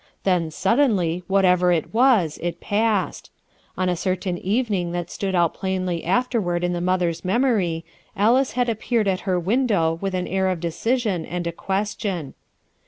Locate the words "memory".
7.23-7.85